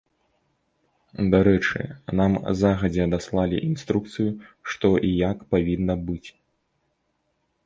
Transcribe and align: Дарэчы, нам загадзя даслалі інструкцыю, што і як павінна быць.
Дарэчы, 1.33 1.81
нам 2.19 2.33
загадзя 2.61 3.05
даслалі 3.13 3.57
інструкцыю, 3.69 4.31
што 4.73 4.87
і 5.11 5.13
як 5.29 5.37
павінна 5.53 5.93
быць. 6.11 6.29